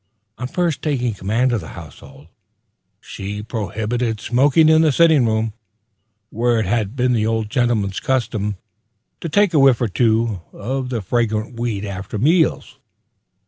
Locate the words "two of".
9.87-10.89